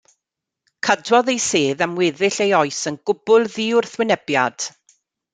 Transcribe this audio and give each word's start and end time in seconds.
Cadwodd 0.85 1.27
ei 1.33 1.41
sedd 1.47 1.83
am 1.85 1.93
weddill 1.99 2.39
ei 2.45 2.53
oes 2.59 2.79
yn 2.91 2.97
gwbl 3.09 3.45
ddiwrthwynebiad. 3.57 4.67